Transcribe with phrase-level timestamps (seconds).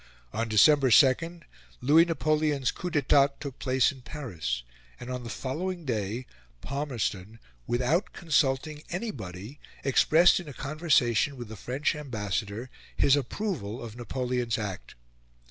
[0.33, 1.41] On December 2,
[1.79, 4.63] Louis Napoleon's coup d'etat took place in Paris;
[4.99, 6.25] and on the following day
[6.59, 13.95] Palmerston, without consulting anybody, expressed in a conversation with the French Ambassador his approval of
[13.95, 14.95] Napoleon's act.